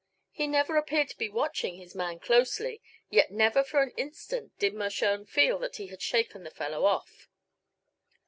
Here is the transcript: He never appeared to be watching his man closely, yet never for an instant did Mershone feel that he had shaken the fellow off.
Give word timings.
He 0.31 0.47
never 0.47 0.77
appeared 0.77 1.09
to 1.09 1.17
be 1.19 1.29
watching 1.29 1.75
his 1.75 1.93
man 1.93 2.17
closely, 2.19 2.81
yet 3.11 3.29
never 3.29 3.63
for 3.63 3.83
an 3.83 3.91
instant 3.97 4.51
did 4.57 4.73
Mershone 4.73 5.25
feel 5.27 5.59
that 5.59 5.75
he 5.75 5.89
had 5.89 6.01
shaken 6.01 6.43
the 6.43 6.49
fellow 6.49 6.85
off. 6.85 7.29